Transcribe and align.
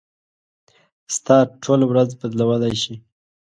ستا 1.15 1.37
ټوله 1.63 1.85
ورځ 1.91 2.09
بدلولی 2.19 2.73
شي. 2.83 2.95